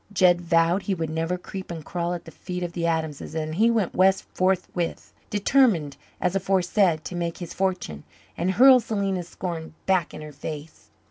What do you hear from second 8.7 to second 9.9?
Selena's scorn